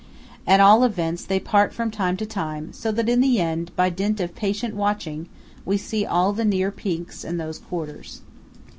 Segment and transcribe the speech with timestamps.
[0.47, 3.91] At all events they part from time to time, so that in the end, by
[3.91, 5.29] dint of patient watching,
[5.63, 8.21] we see all the near peaks in those quarters.